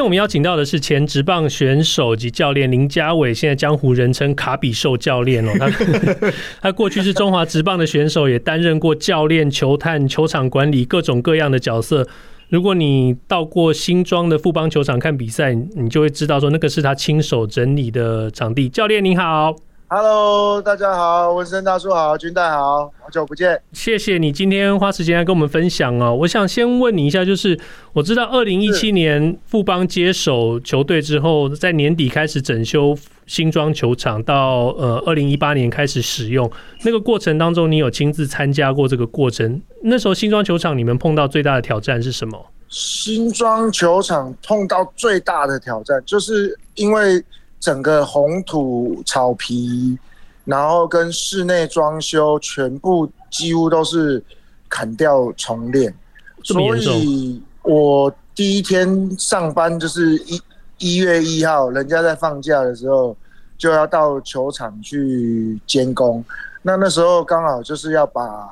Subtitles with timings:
[0.00, 5.52] 今天我们邀请到的是前职棒选手及教练林家伟，现在江湖人称卡比兽教练哦。
[5.58, 5.68] 他
[6.62, 12.08] 他过去是中华职棒的选手，也担任过教练、球探、球场管理各种各样的角色。
[12.48, 18.70] 如果你到过新庄的富邦球场看比赛，你就会知道说那个是他亲手整理的场地。
[18.70, 19.54] 教练您好。
[19.92, 23.60] Hello，大家好，文森大叔好，军代好，好久不见。
[23.72, 26.14] 谢谢你今天花时间来跟我们分享哦。
[26.14, 27.58] 我想先问你一下，就是
[27.92, 36.48] 我知道二零一七年富邦接手球队之后，在年底开始整修新庄球场，到呃二零一八年开始使用，
[36.84, 39.60] 那个过程当中，你有亲自参加过这个过程？
[39.82, 42.40] 那时候新庄球场你们碰到最大的挑战是什么？
[42.68, 47.20] 新庄球场碰到最大的挑战，就是因为。
[47.60, 49.98] 整个红土草皮，
[50.46, 54.24] 然后跟室内装修全部几乎都是
[54.66, 55.94] 砍掉重练，
[56.42, 60.42] 所以我第一天上班就是一
[60.78, 63.14] 一月一号，人家在放假的时候
[63.58, 66.24] 就要到球场去监工。
[66.62, 68.48] 那那时候刚好就是要把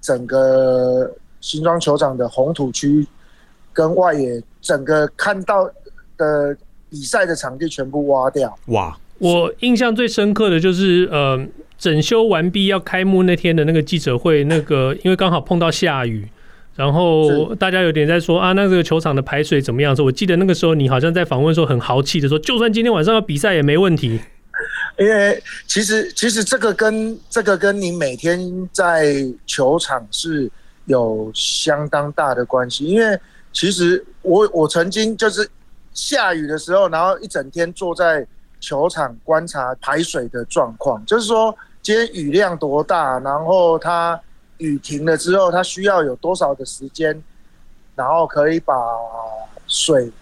[0.00, 1.08] 整个
[1.40, 3.06] 新庄球场的红土区
[3.72, 5.70] 跟外野整个看到
[6.16, 6.56] 的。
[6.90, 8.58] 比赛的场地全部挖掉。
[8.66, 8.98] 哇！
[9.18, 11.38] 我印象最深刻的就是，呃，
[11.76, 16.26] 整修完毕要开幕那天的那个记者会，那个因为刚好碰到下雨，
[16.74, 19.94] 然后大家有点在说啊，那这个球场的排水怎么样？
[19.94, 24.18] 说我记得那个时候你好像在访问说很豪气的说，就算今天晚上要比赛也没问题。
[24.98, 28.40] 因为其实其实这个跟这个跟你每天
[28.72, 30.50] 在球场是
[30.86, 33.18] 有相当大的关系，因为
[33.52, 35.46] 其实我我曾经就是。
[35.92, 38.26] 下雨的时候，然后一整天坐在
[38.60, 44.18] 球场观察排水的状况，就是说今天雨量多大，然后它
[44.58, 47.22] 雨停了之后，它需要有多少的时间，
[47.94, 48.74] 然后可以把
[49.66, 50.12] 水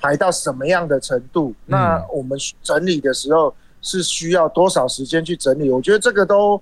[0.00, 1.54] 排到什么样的程度？
[1.66, 5.70] 那我们整理的时候是需要多少时间去整理？
[5.70, 6.60] 我觉得这个都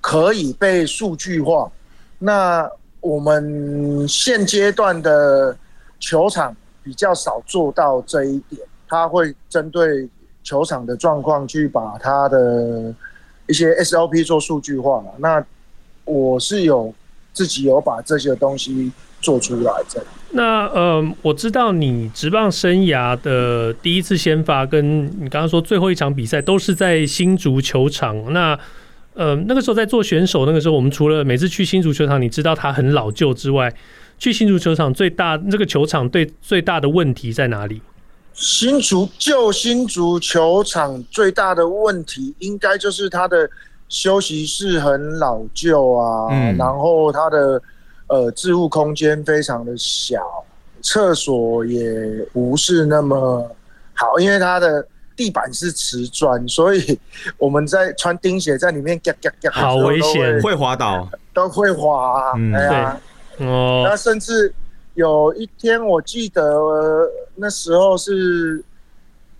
[0.00, 1.70] 可以被数据化。
[2.18, 2.68] 那
[3.00, 5.56] 我们现阶段的
[6.00, 6.56] 球场。
[6.82, 10.08] 比较少做到这一点，他会针对
[10.42, 12.92] 球场的状况去把他的
[13.46, 15.02] 一些 SOP 做数据化。
[15.18, 15.44] 那
[16.04, 16.92] 我是有
[17.32, 20.04] 自己有把这些东西做出来的。
[20.32, 28.32] 那呃，我知道你职棒生涯的第一次先发，跟你刚刚说最后一场比赛都是在新竹球场。
[28.32, 28.58] 那
[29.14, 33.72] 呃，那个时候在做选手，那个时候我们除了每次去新竹球场，你知道它很老旧之外。
[34.22, 37.82] 去新竹球场最大这个球场对最大的问题在哪里？
[38.32, 43.50] 新竹旧新竹球场最大的问题应该就是它的
[43.88, 47.60] 休息室很老旧啊，嗯、然后它的
[48.06, 50.22] 呃置物空间非常的小，
[50.80, 51.84] 厕所也
[52.32, 53.50] 不是那么
[53.92, 56.96] 好，因为它的地板是瓷砖，所以
[57.38, 63.00] 我们在穿钉鞋在里面嘎嘎嘎，好危险，会滑倒，都会滑，嗯、哎呀。
[63.46, 64.54] 哦，那甚至
[64.94, 66.42] 有一天，我记得
[67.34, 68.62] 那时候是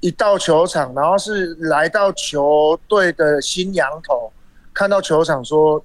[0.00, 4.32] 一到球场，然后是来到球队的新羊头，
[4.72, 5.82] 看到球场说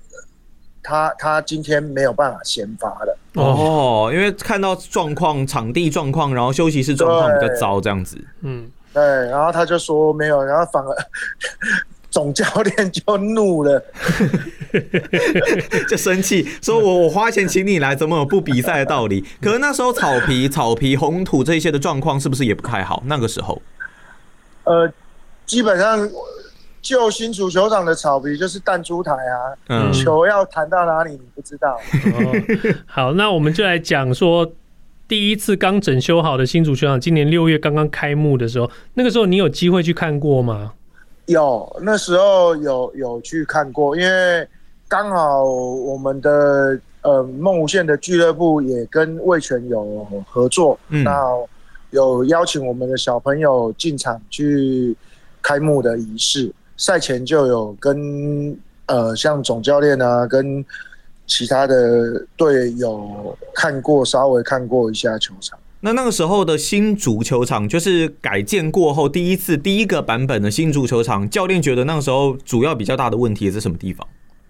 [0.81, 3.17] 他他今天没有办法先发了。
[3.33, 8.17] 哦，因为看到状况、场地状况，然后休息室状况比较糟，这样子。
[8.41, 10.95] 嗯，对，然后他就说没有，然后反而。
[12.17, 13.79] 总教练就怒了，
[15.87, 19.23] 就生气，说我我花钱请你来，怎么有不比赛的道理？
[19.39, 23.03] 可是那时候草皮、草皮、红土这些的状况是不是也不太好？
[23.05, 23.61] 那个时候，
[24.63, 24.91] 呃，
[25.45, 26.09] 基本上
[26.81, 31.75] 旧新主球场的草皮就是弹珠台啊，嗯，球要弹到哪里你不知道。
[31.75, 32.33] 哦，
[32.87, 34.51] 好，那我们就来讲说
[35.07, 40.73] 第一次刚整修好的新竹球场，今年六月刚刚开幕的时候，那个时候你有机会去看过吗？
[41.27, 44.47] 有，那时候有有去看过，因为
[44.87, 51.11] 刚好我们的呃梦无限的俱乐部也跟味全有合作，嗯，那
[51.91, 54.95] 有邀请我们的小朋友进场去
[55.41, 60.63] 开幕的仪式，赛前就有跟呃像总教练啊跟
[61.25, 65.59] 其他的队友看过，稍微看过一下球场。
[65.81, 74.05] 那那个时候的新足球场，就是改建过后第一次第一个版本的新足球场，教练觉得那个时候主要比较大的问题是什么地方？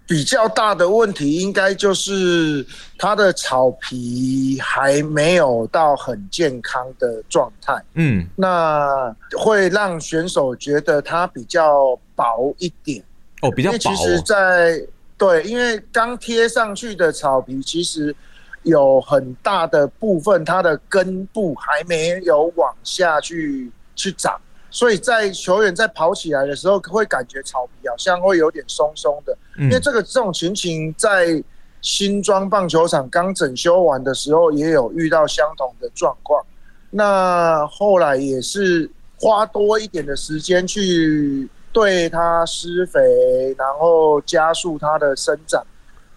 [0.07, 2.65] 比较大的问题应该就是
[2.97, 7.75] 它的草皮还没有到很健康的状态。
[7.95, 13.03] 嗯，那会让选手觉得它比较薄一点。
[13.41, 13.77] 哦，比较薄。
[13.77, 14.81] 其实在，在
[15.17, 18.15] 对，因为刚贴上去的草皮其实。
[18.63, 24.39] 有很大的部分，它的根部还没有往下去去长，
[24.69, 29.37] 所以在球员在跑起来的时候，会感觉草皮好像会有点松松的。
[29.57, 31.41] 因为这个这种情形在
[31.81, 36.43] 新庄棒球场刚整修完的时候也有遇到相同的状况。
[36.89, 38.89] 那后来也是
[39.19, 45.63] 花多一点的时间去对它施肥，然后加速它的生长。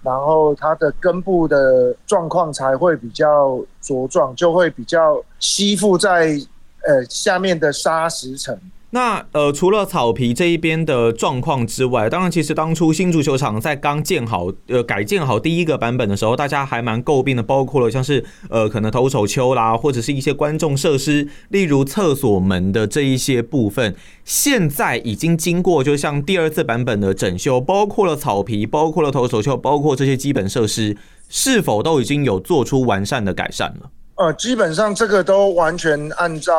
[0.02, 6.38] 然后它的根部的状况才会比较茁壮，就会比较吸附在
[6.86, 8.58] 呃下面的砂石层。
[8.92, 23.94] 那呃，除了草皮这一边的状况之外，当然，其实当初新足球场在刚建好、呃改建好第一个版本的时候，大家还蛮诟病的，包括了像是呃可能投手丘啦，或者是一些观众设施，例如厕所门的这一些部分，
[24.24, 30.96] 现在已经经过就像第二次版本的整修，包括了草皮，包括了投手丘，包括这些基本设施，
[31.28, 33.90] 是否都已经有做出完善的改善了？
[34.16, 36.52] 呃，基本上这个都完全按照。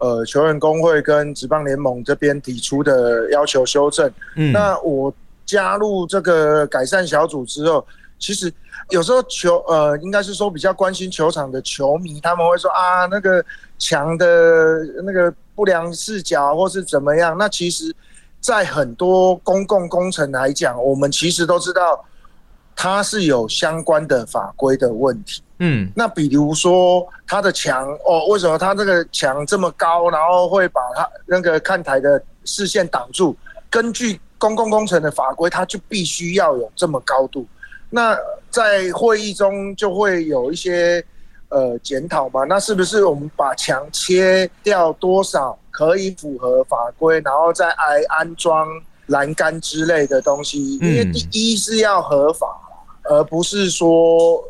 [0.00, 4.10] 呃，球员工会跟职棒联盟这边提出的要求修正。
[4.34, 5.12] 嗯，那我
[5.46, 7.86] 加入这个改善小组之后，
[8.18, 8.52] 其实
[8.88, 13.44] 有时候球呃，应该是说比较关心球场的球迷，他们会说啊，那个
[13.78, 14.26] 墙的
[15.04, 17.36] 那个不良视角或是怎么样。
[17.36, 17.94] 那其实，
[18.40, 22.02] 在很多公共工程来讲，我们其实都知道
[22.82, 25.42] 它是有相关的法规的问题。
[25.58, 33.36] 嗯，那比如说它的墙哦，为什么它这个墙这么高，然后会把它那个看台的视线挡住？
[33.68, 37.46] 根据公共工程的法规，它就必须要有这么高度。
[37.90, 38.16] 那
[38.48, 41.04] 在会议中就会有一些
[41.50, 48.66] 呃检讨嘛，那是不是我们把墙切掉多少可以符合法规，然后再来安装
[49.08, 50.78] 栏杆之类的东西？
[50.78, 52.48] 因为第一是要合法，
[53.10, 54.42] 而不是说。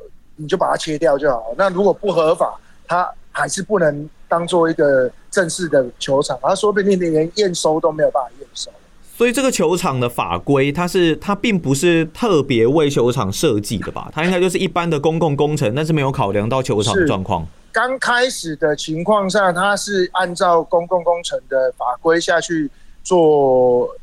[0.43, 1.53] 你就把它切掉就好。
[1.55, 2.59] 那如果不合法，
[2.89, 6.39] 它还是不能当做一个正式的球场。
[6.41, 8.71] 它说不定连验收都没有办法验收。
[9.19, 14.11] 所以这个球场的法规，它是它并不是特别为球场设计的吧？
[14.17, 17.47] 它应该就是一般的公共工程，但是没有考量到球场的状况。
[17.71, 22.71] 刚开始的情况下，它是按照公共工程的法规下去
[23.05, 23.95] 做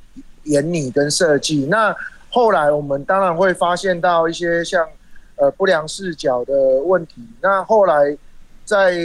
[0.43, 1.65] 研拟跟设计。
[1.65, 1.95] 那
[2.37, 4.87] 后来我们当然会发现到一些像。
[5.39, 6.53] 呃，不良视角的
[6.91, 7.21] 问题。
[7.39, 8.17] 那后来
[8.65, 8.97] 在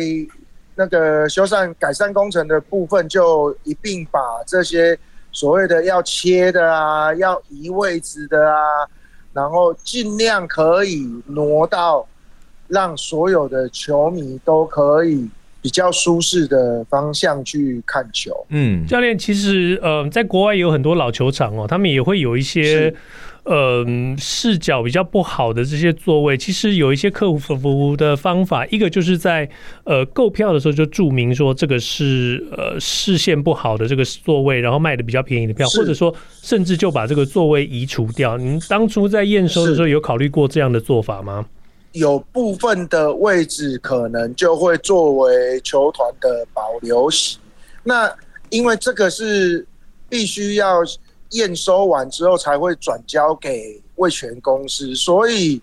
[0.75, 4.99] 那个修缮改善工程的部分，就一并把这些
[5.31, 8.57] 所谓的要切的啊，要移位置的啊，
[9.35, 12.09] 然后尽量可以挪到
[12.67, 15.29] 让所有的球迷都可以
[15.63, 18.31] 比较舒适的方向去看球。
[18.51, 22.93] 嗯，教练，其实呃，在国外也有很多老球场哦，他们也会有一些。
[23.45, 23.85] 呃，
[24.19, 28.65] 视角比较不好的这些座位，其实有一些克服的方法。
[28.67, 29.49] 一个就是在
[29.83, 38.39] 呃购票的时候就注明说这个是呃视线不好的这个座位，然后卖的比较便宜的票，或者说甚至就把这个座位移除掉。
[38.39, 41.45] 您当初在验收的时候有考虑过这样的做法吗？
[41.93, 47.39] 有部分的位置可能就会作为球团的保留席，
[47.83, 48.15] 那
[48.51, 49.67] 因为这个是
[50.09, 50.83] 必须要。
[51.35, 55.59] 验收完之后才会转交给味全公司，所以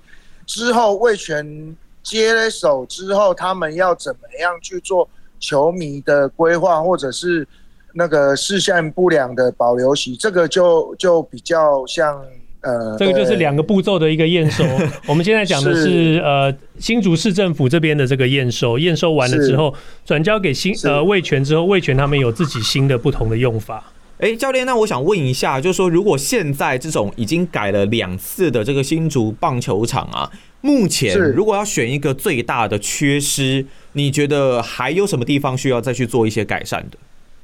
[0.48, 5.08] 之后味全接手之后，他们要怎么样去做
[5.40, 7.48] 球迷的规划，或者是
[7.94, 12.26] 那个视线不良的保留席，这个就就比较像
[12.62, 14.64] 呃，这个就是两个步骤的一个验收。
[15.08, 19.74] 我们现在讲的是，是呃新竹市政府这边的这个验收，验收完了之后
[20.06, 23.84] 转交给新呃卫权之后，卫权他们有自己新的不同的用法。
[24.18, 36.98] 哎，教练，那我想问一下，就是说，如果现在这种已经改了两次的这个新竹棒球场啊，目前如果要选一个最大的缺失，你觉得还有什么地方需要再去做一些改善的？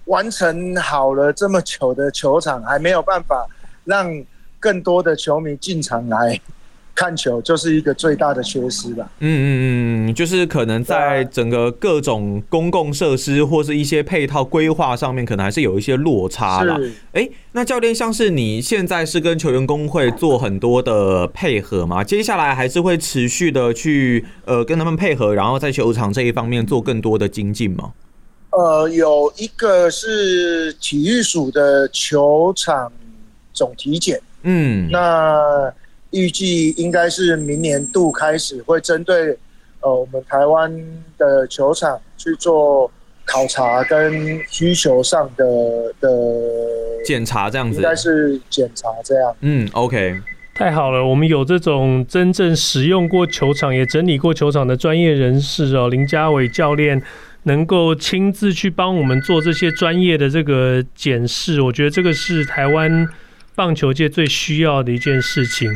[0.07, 3.47] 完成好了这么久的球场，还没有办法
[3.85, 4.13] 让
[4.65, 6.41] 更多的球迷进场来
[6.95, 9.07] 看球就是一个最大的缺失吧。
[9.19, 16.79] 嗯嗯嗯，就是可能在整个各种公共设施或是一些配套规划上面，可能还是有一些落差啦。
[17.11, 22.01] 哎、那教练，像是你现在是跟球员工会做很多的配合吗？
[22.03, 27.91] 接下来还是会持续的去呃跟他们配合，然后在球场这一方面做更多的精进吗？
[28.51, 32.89] 呃，有一个是体育署的球场
[33.51, 35.73] 总体检，嗯，那。
[36.11, 39.37] 预计应该是明年度开始会针对
[39.81, 40.71] 呃我们台湾
[41.17, 42.89] 的球场去做
[43.25, 45.45] 考察跟需求上的
[45.99, 46.09] 的
[47.03, 49.35] 检查，这样子应该是检查这样。
[49.41, 50.15] 嗯，OK，
[50.53, 57.01] 太好了，我们有这种真正使用过球场也整理过球场的专业人士哦，林家伟教练
[57.43, 63.05] 能够亲自去帮我们做这些专业的这个检视，我觉得这个是台湾
[63.55, 65.71] 棒球界最需要的一件事情。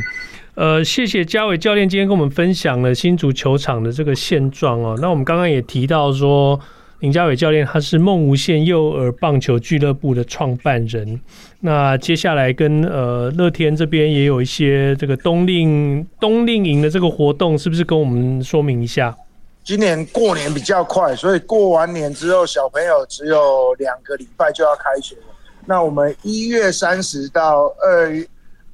[0.54, 4.98] 呃，谢谢嘉伟教练今天跟我们分享了新竹球场的这个现状哦。
[5.00, 6.60] 那我们刚刚也提到说，
[6.98, 11.18] 林嘉伟教练他是梦无限幼儿棒球俱乐部的创办人。
[11.60, 19.16] 那接下来跟呃乐天这边也有一些这个冬令冬令营的这个活动，是不是跟我们说明一下？
[19.62, 25.22] 今年过年比较快，所以过完年之后，小朋友只有两个礼拜就要开学了。
[25.70, 28.26] 那我们一月三十到二月。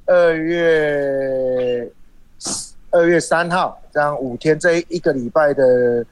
[0.09, 1.91] 二月
[2.91, 6.05] 二月三号，这样五天，这一个礼拜的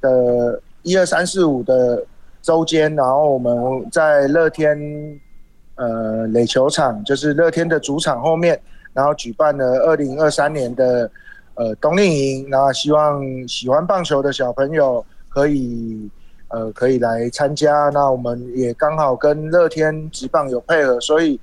[0.00, 2.02] 的一二三四五的
[2.40, 3.54] 周间，然后我们
[3.90, 4.74] 在乐天
[5.74, 8.58] 呃垒球场，就是乐天的主场后面，
[8.94, 11.10] 然后举办了二零二三年的
[11.56, 16.08] 呃冬令营，然后希望喜欢棒球的小朋友可以
[16.52, 21.40] 呃可以来参加，那我们也刚好跟乐天职棒有配合，所以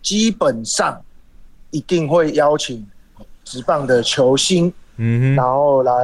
[0.00, 1.02] 基本上。
[1.74, 2.86] 一定会邀请
[3.44, 5.94] 职棒的球星，嗯，然后来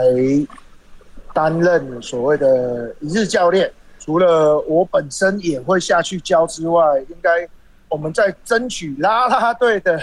[1.35, 3.71] 担任所谓的一日教练。
[3.99, 7.47] 除了我本身也会下去教之外，应该
[7.91, 10.01] 我们在争取啦啦队的。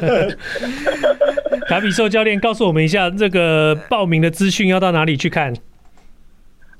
[1.68, 5.52] 卡比兽教练告诉我们一下，这个报名的资讯要到哪里去看？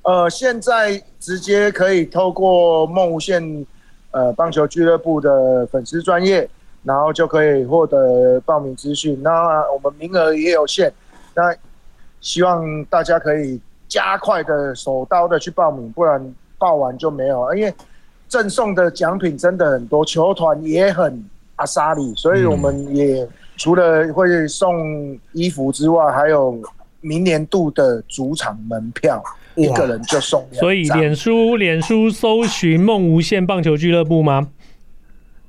[0.08, 3.66] 呃，现在直接可以透过梦无限
[4.12, 6.48] 呃棒球俱乐部的粉丝专业。
[6.84, 9.20] 然后就可以获得报名资讯。
[9.20, 9.30] 那
[9.72, 10.90] 我们名额也有限，
[11.34, 11.54] 那
[12.20, 17.54] 希望大家可以加快的手刀的去报名，不然报完就没有了。
[17.54, 17.74] 因为
[18.28, 21.22] 赠送的奖品真的很多，球团也很
[21.56, 26.58] 阿莎里，所以我们也除了会送衣服之外，还有
[27.00, 29.22] 明年度的主场门票，
[29.54, 30.46] 一个人就送。
[30.52, 34.48] 所以脸书脸书搜寻梦无限棒球俱乐部吗？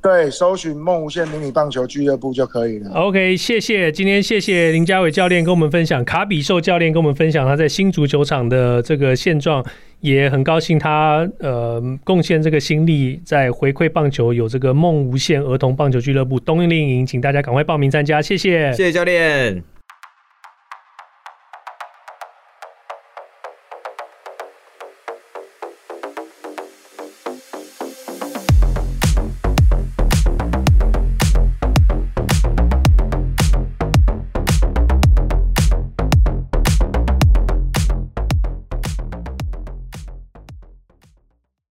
[0.02, 2.90] 对，搜寻梦无限迷你棒球俱乐部就可以了。
[2.94, 9.62] OK，谢谢，今天谢谢林家伟教练跟我们分享，卡比兽教练跟我们分享他在新足球场的这个现状，
[10.00, 19.62] 也很高兴他呃贡献这个心力在回馈棒球，有这个梦无限儿童棒球俱乐部冬令营，请大家赶快报名参加，谢谢，谢谢教练。